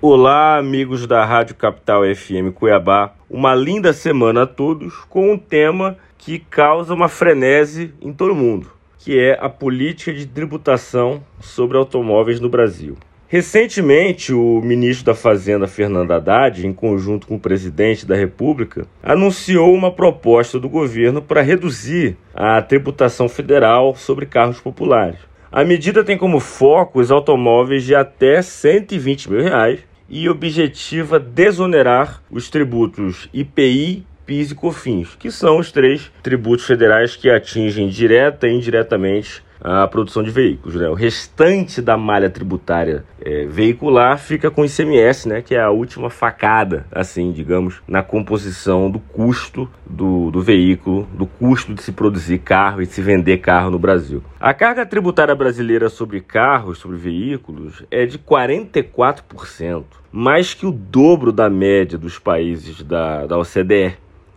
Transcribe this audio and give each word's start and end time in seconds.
Olá, 0.00 0.56
amigos 0.56 1.08
da 1.08 1.24
Rádio 1.24 1.56
Capital 1.56 2.02
FM 2.14 2.54
Cuiabá. 2.54 3.14
Uma 3.28 3.52
linda 3.52 3.92
semana 3.92 4.44
a 4.44 4.46
todos 4.46 4.94
com 5.08 5.32
um 5.32 5.36
tema 5.36 5.96
que 6.16 6.38
causa 6.38 6.94
uma 6.94 7.08
frenese 7.08 7.92
em 8.00 8.12
todo 8.12 8.32
mundo, 8.32 8.70
que 8.96 9.18
é 9.18 9.36
a 9.40 9.48
política 9.48 10.14
de 10.14 10.24
tributação 10.24 11.20
sobre 11.40 11.76
automóveis 11.76 12.38
no 12.38 12.48
Brasil. 12.48 12.96
Recentemente, 13.26 14.32
o 14.32 14.60
ministro 14.62 15.06
da 15.06 15.16
Fazenda, 15.16 15.66
Fernando 15.66 16.12
Haddad, 16.12 16.64
em 16.64 16.72
conjunto 16.72 17.26
com 17.26 17.34
o 17.34 17.40
presidente 17.40 18.06
da 18.06 18.14
República, 18.14 18.86
anunciou 19.02 19.74
uma 19.74 19.90
proposta 19.90 20.60
do 20.60 20.68
governo 20.68 21.20
para 21.20 21.42
reduzir 21.42 22.16
a 22.32 22.62
tributação 22.62 23.28
federal 23.28 23.96
sobre 23.96 24.26
carros 24.26 24.60
populares. 24.60 25.18
A 25.50 25.64
medida 25.64 26.04
tem 26.04 26.18
como 26.18 26.38
foco 26.38 27.00
os 27.00 27.10
automóveis 27.10 27.82
de 27.82 27.94
até 27.94 28.42
120 28.42 29.30
mil 29.30 29.42
reais 29.42 29.87
e 30.08 30.28
objetiva 30.28 31.18
desonerar 31.18 32.22
os 32.30 32.48
tributos 32.48 33.28
IPI, 33.32 34.06
PIS 34.24 34.50
e 34.50 34.54
COFINS, 34.54 35.16
que 35.18 35.30
são 35.30 35.58
os 35.58 35.72
três 35.72 36.10
tributos 36.22 36.66
federais 36.66 37.16
que 37.16 37.30
atingem 37.30 37.88
direta 37.88 38.46
e 38.46 38.52
indiretamente 38.52 39.42
a 39.60 39.86
produção 39.86 40.22
de 40.22 40.30
veículos. 40.30 40.74
Né? 40.74 40.88
O 40.88 40.94
restante 40.94 41.82
da 41.82 41.96
malha 41.96 42.30
tributária 42.30 43.04
é, 43.20 43.46
veicular 43.46 44.18
fica 44.18 44.50
com 44.50 44.62
o 44.62 44.64
ICMS, 44.64 45.28
né? 45.28 45.42
que 45.42 45.54
é 45.54 45.60
a 45.60 45.70
última 45.70 46.10
facada, 46.10 46.86
assim, 46.92 47.32
digamos, 47.32 47.82
na 47.86 48.02
composição 48.02 48.90
do 48.90 48.98
custo 48.98 49.68
do, 49.86 50.30
do 50.30 50.40
veículo, 50.40 51.08
do 51.12 51.26
custo 51.26 51.74
de 51.74 51.82
se 51.82 51.92
produzir 51.92 52.38
carro 52.38 52.82
e 52.82 52.86
de 52.86 52.92
se 52.92 53.02
vender 53.02 53.38
carro 53.38 53.70
no 53.70 53.78
Brasil. 53.78 54.22
A 54.40 54.54
carga 54.54 54.86
tributária 54.86 55.34
brasileira 55.34 55.88
sobre 55.88 56.20
carros, 56.20 56.78
sobre 56.78 56.96
veículos, 56.96 57.82
é 57.90 58.06
de 58.06 58.18
44%, 58.18 59.84
mais 60.12 60.54
que 60.54 60.66
o 60.66 60.72
dobro 60.72 61.32
da 61.32 61.50
média 61.50 61.98
dos 61.98 62.18
países 62.18 62.82
da, 62.82 63.26
da 63.26 63.38
OCDE, 63.38 63.96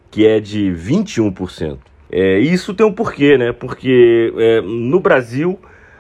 que 0.10 0.28
é 0.28 0.40
de 0.40 0.66
21%. 0.72 1.78
É, 2.12 2.40
isso 2.40 2.74
tem 2.74 2.86
um 2.86 2.92
porquê, 2.92 3.38
né? 3.38 3.54
Porque 3.54 4.34
é, 4.38 4.62
no 4.62 5.00
Brasil 5.00 5.58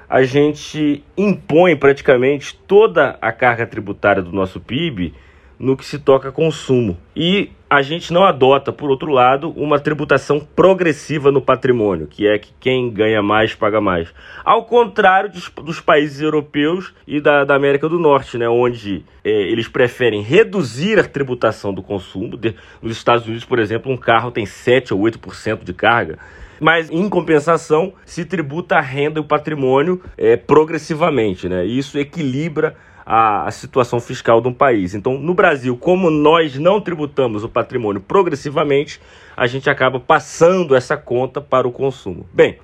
a 0.10 0.24
gente 0.24 1.04
impõe 1.18 1.76
praticamente 1.76 2.60
toda 2.68 3.18
a 3.22 3.32
carga 3.32 3.66
tributária 3.66 4.22
do 4.22 4.34
nosso 4.34 4.60
PIB 4.60 5.14
no 5.62 5.78
que 5.78 5.86
se 5.86 6.00
toca 6.00 6.32
consumo. 6.32 6.98
E 7.16 7.52
a 7.70 7.84
gente 7.84 8.12
não 8.12 8.24
adota, 8.24 8.74
por 8.74 8.90
outro 8.90 9.12
lado, 9.12 9.52
uma 9.52 9.80
tributação 9.80 10.40
progressiva 10.40 11.32
no 11.32 11.42
patrimônio, 11.42 12.08
que 12.08 12.28
é 12.28 12.38
que 12.40 12.52
quem 12.60 12.90
ganha 12.90 13.22
mais 13.22 13.54
paga 13.54 13.80
mais. 13.80 14.12
Ao 14.44 14.66
contrário 14.66 15.30
dos, 15.30 15.50
dos 15.64 15.80
países 15.80 16.20
europeus 16.20 16.94
e 17.08 17.22
da, 17.22 17.46
da, 17.46 17.56
América 17.56 17.88
do 17.88 18.00
Norte, 18.00 18.38
né, 18.38 18.50
onde 18.50 19.06
é, 19.24 19.30
eles 19.30 19.68
preferem 19.68 20.22
reduzir 20.22 21.00
a 21.00 21.04
tributação 21.04 21.72
do 21.72 21.84
consumo. 21.84 22.36
De, 22.36 22.56
nos 22.82 22.98
Estados 22.98 23.26
Unidos, 23.26 23.46
por 23.46 23.60
exemplo, 23.60 23.92
um 23.92 23.98
carro 23.98 24.32
tem 24.32 24.46
7 24.46 24.94
ou 24.94 25.02
8% 25.02 25.64
de 25.64 25.74
carga 25.74 26.18
mas 26.64 26.92
em 26.92 27.10
compensação 27.10 27.92
se 28.06 28.24
tributa 28.24 28.76
a 28.76 28.82
renda 28.82 29.20
e 29.20 29.22
o 29.22 29.26
patrimônio 29.26 30.00
é, 30.16 30.38
progressivamente, 30.38 31.50
né? 31.50 31.66
Isso 31.66 31.98
equilibra 31.98 32.76
a, 33.14 33.52
situação 33.52 34.00
fiscal 34.00 34.40
de 34.40 34.48
um 34.48 34.54
país. 34.54 34.96
Então, 34.96 35.18
no 35.18 35.34
Brasil, 35.34 35.76
como 35.76 36.10
nós 36.10 36.58
não 36.58 36.80
tributamos 36.80 37.44
o 37.44 37.50
patrimônio 37.50 38.00
progressivamente, 38.00 39.02
a 39.36 39.48
gente 39.48 39.70
acaba 39.70 40.00
passando 40.00 40.74
essa 40.74 40.96
conta 40.96 41.42
para 41.42 41.68
o 41.68 41.74
consumo. 41.74 42.26
Bem, 42.32 42.58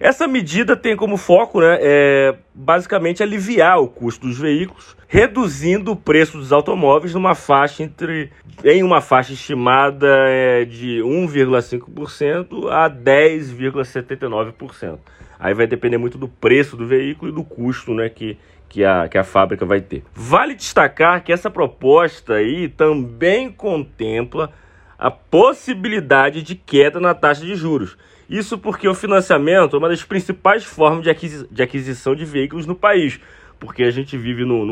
essa 0.00 0.26
medida 0.26 0.76
tem 0.76 0.96
como 0.96 1.16
foco, 1.16 1.60
né, 1.60 1.78
é, 1.80 2.34
basicamente 2.54 3.22
aliviar 3.22 3.80
o 3.80 3.88
custo 3.88 4.26
dos 4.26 4.38
veículos, 4.38 4.96
reduzindo 5.06 5.92
o 5.92 5.96
preço 5.96 6.38
dos 6.38 6.52
automóveis 6.52 7.14
numa 7.14 7.34
faixa 7.34 7.82
entre 7.82 8.30
em 8.64 8.82
uma 8.82 9.00
faixa 9.00 9.32
estimada 9.32 10.08
é, 10.28 10.64
de 10.64 11.00
1,5% 11.00 12.68
a 12.70 12.90
10,79%. 12.90 14.98
Aí 15.38 15.54
vai 15.54 15.66
depender 15.66 15.98
muito 15.98 16.16
do 16.16 16.28
preço 16.28 16.76
do 16.76 16.86
veículo 16.86 17.30
e 17.30 17.34
do 17.34 17.44
custo, 17.44 17.92
né, 17.94 18.08
que 18.08 18.38
que 18.74 18.84
a, 18.84 19.08
que 19.08 19.16
a 19.16 19.22
fábrica 19.22 19.64
vai 19.64 19.80
ter. 19.80 20.02
Vale 20.12 20.56
destacar 20.56 21.22
que 21.22 21.32
essa 21.32 21.48
proposta 21.48 22.34
aí 22.34 22.68
também 22.68 23.48
contempla 23.48 24.50
a 25.04 25.10
possibilidade 25.10 26.42
de 26.42 26.54
queda 26.54 26.98
na 26.98 27.12
taxa 27.12 27.44
de 27.44 27.54
juros. 27.54 27.94
Isso 28.26 28.56
porque 28.56 28.88
o 28.88 28.94
financiamento 28.94 29.76
é 29.76 29.78
uma 29.78 29.90
das 29.90 30.02
principais 30.02 30.64
formas 30.64 31.02
de, 31.02 31.10
aquisi 31.10 31.46
de 31.50 31.62
aquisição 31.62 32.14
de 32.14 32.24
veículos 32.24 32.64
no 32.64 32.74
país, 32.74 33.20
porque 33.60 33.82
a 33.82 33.90
gente 33.90 34.16
vive 34.16 34.46
num, 34.46 34.64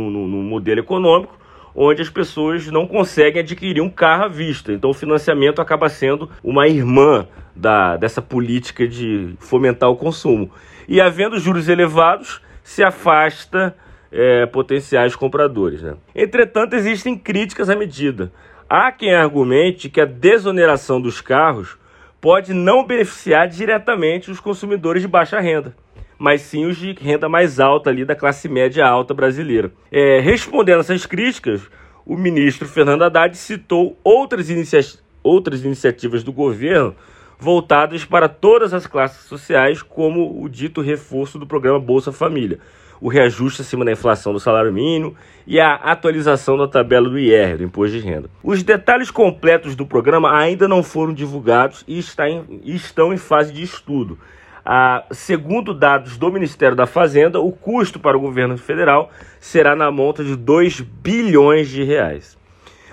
modelo 0.42 0.80
econômico 0.80 1.38
onde 1.74 2.00
as 2.00 2.08
pessoas 2.08 2.66
não 2.68 2.86
conseguem 2.86 3.42
adquirir 3.42 3.82
um 3.82 3.90
carro 3.90 4.24
à 4.24 4.28
vista. 4.28 4.72
Então 4.72 4.88
o 4.88 4.94
financiamento 4.94 5.60
acaba 5.60 5.90
sendo 5.90 6.30
uma 6.42 6.66
irmã 6.66 7.28
da, 7.54 7.98
dessa 7.98 8.22
política 8.22 8.88
de 8.88 9.34
fomentar 9.38 9.90
o 9.90 9.96
consumo. 9.96 10.50
E 10.88 10.98
havendo 10.98 11.38
juros 11.38 11.68
elevados, 11.68 12.40
se 12.62 12.82
afasta 12.82 13.76
é, 14.10 14.46
potenciais 14.46 15.14
compradores. 15.14 15.82
Né? 15.82 15.94
Entretanto, 16.14 16.74
existem 16.74 17.18
críticas 17.18 17.68
à 17.68 17.76
medida. 17.76 18.32
Há 18.74 18.90
quem 18.90 19.12
argumente 19.14 19.90
que 19.90 20.00
a 20.00 20.06
desoneração 20.06 20.98
dos 20.98 21.20
carros 21.20 21.76
pode 22.18 22.54
não 22.54 22.86
beneficiar 22.86 23.46
diretamente 23.46 24.30
os 24.30 24.40
consumidores 24.40 25.02
de 25.02 25.08
baixa 25.08 25.38
renda, 25.40 25.76
mas 26.18 26.40
sim 26.40 26.64
os 26.64 26.78
de 26.78 26.94
renda 26.98 27.28
mais 27.28 27.60
alta 27.60 27.90
ali 27.90 28.02
da 28.02 28.16
classe 28.16 28.48
média 28.48 28.86
alta 28.86 29.12
brasileira. 29.12 29.70
É, 29.90 30.20
respondendo 30.20 30.80
essas 30.80 31.04
críticas, 31.04 31.60
o 32.06 32.16
ministro 32.16 32.66
Fernando 32.66 33.02
Haddad 33.02 33.36
citou 33.36 33.98
outras, 34.02 34.48
inicia 34.48 34.80
outras 35.22 35.62
iniciativas 35.62 36.24
do 36.24 36.32
governo 36.32 36.96
voltadas 37.38 38.06
para 38.06 38.26
todas 38.26 38.72
as 38.72 38.86
classes 38.86 39.26
sociais, 39.26 39.82
como 39.82 40.42
o 40.42 40.48
dito 40.48 40.80
reforço 40.80 41.38
do 41.38 41.46
programa 41.46 41.78
Bolsa 41.78 42.10
Família, 42.10 42.58
o 43.02 43.08
reajuste 43.08 43.62
acima 43.62 43.84
da 43.84 43.90
inflação 43.90 44.32
do 44.32 44.38
salário 44.38 44.72
mínimo 44.72 45.16
e 45.44 45.58
a 45.58 45.74
atualização 45.74 46.56
da 46.56 46.68
tabela 46.68 47.10
do 47.10 47.18
IR, 47.18 47.58
do 47.58 47.64
Imposto 47.64 47.98
de 47.98 48.06
Renda. 48.06 48.30
Os 48.44 48.62
detalhes 48.62 49.10
completos 49.10 49.74
do 49.74 49.84
programa 49.84 50.38
ainda 50.38 50.68
não 50.68 50.84
foram 50.84 51.12
divulgados 51.12 51.84
e 51.88 51.98
em, 51.98 52.60
estão 52.64 53.12
em 53.12 53.16
fase 53.16 53.52
de 53.52 53.60
estudo. 53.60 54.16
Ah, 54.64 55.04
segundo 55.10 55.74
dados 55.74 56.16
do 56.16 56.30
Ministério 56.30 56.76
da 56.76 56.86
Fazenda, 56.86 57.40
o 57.40 57.50
custo 57.50 57.98
para 57.98 58.16
o 58.16 58.20
governo 58.20 58.56
federal 58.56 59.10
será 59.40 59.74
na 59.74 59.90
monta 59.90 60.22
de 60.22 60.36
2 60.36 60.80
bilhões 60.80 61.68
de 61.68 61.82
reais. 61.82 62.38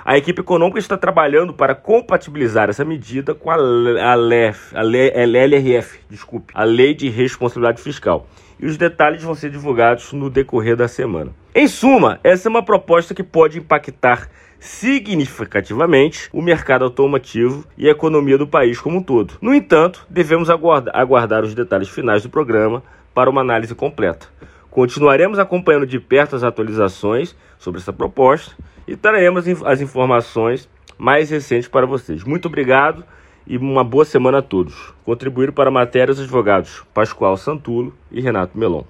A 0.05 0.17
equipe 0.17 0.41
econômica 0.41 0.79
está 0.79 0.97
trabalhando 0.97 1.53
para 1.53 1.75
compatibilizar 1.75 2.69
essa 2.69 2.85
medida 2.85 3.35
com 3.35 3.51
a, 3.51 3.55
a, 3.55 4.15
LEF, 4.15 4.73
a 4.73 4.81
LRF, 4.81 5.99
desculpe, 6.09 6.53
a 6.53 6.63
Lei 6.63 6.93
de 6.93 7.09
Responsabilidade 7.09 7.81
Fiscal. 7.81 8.25
E 8.59 8.65
os 8.65 8.77
detalhes 8.77 9.23
vão 9.23 9.35
ser 9.35 9.49
divulgados 9.49 10.13
no 10.13 10.29
decorrer 10.29 10.75
da 10.75 10.87
semana. 10.87 11.31
Em 11.53 11.67
suma, 11.67 12.19
essa 12.23 12.47
é 12.47 12.49
uma 12.49 12.63
proposta 12.63 13.13
que 13.13 13.23
pode 13.23 13.59
impactar 13.59 14.29
significativamente 14.59 16.29
o 16.33 16.41
mercado 16.41 16.83
automotivo 16.83 17.65
e 17.77 17.87
a 17.87 17.91
economia 17.91 18.37
do 18.37 18.47
país 18.47 18.79
como 18.79 18.99
um 18.99 19.03
todo. 19.03 19.35
No 19.41 19.53
entanto, 19.53 20.05
devemos 20.09 20.49
aguardar, 20.49 20.95
aguardar 20.95 21.43
os 21.43 21.53
detalhes 21.53 21.89
finais 21.89 22.23
do 22.23 22.29
programa 22.29 22.83
para 23.13 23.29
uma 23.29 23.41
análise 23.41 23.73
completa. 23.75 24.27
Continuaremos 24.69 25.39
acompanhando 25.39 25.87
de 25.87 25.99
perto 25.99 26.35
as 26.35 26.43
atualizações 26.43 27.35
sobre 27.57 27.81
essa 27.81 27.91
proposta 27.91 28.55
e 28.89 28.95
traremos 28.95 29.45
as 29.65 29.81
informações 29.81 30.67
mais 30.97 31.29
recentes 31.29 31.69
para 31.69 31.85
vocês. 31.85 32.23
Muito 32.23 32.47
obrigado 32.47 33.05
e 33.45 33.55
uma 33.55 33.83
boa 33.83 34.03
semana 34.03 34.39
a 34.39 34.41
todos. 34.41 34.93
Contribuíram 35.05 35.53
para 35.53 35.69
a 35.69 35.71
matéria 35.71 36.11
os 36.11 36.19
advogados 36.19 36.83
Pascoal 36.91 37.37
Santulo 37.37 37.93
e 38.11 38.19
Renato 38.19 38.57
Melon. 38.57 38.83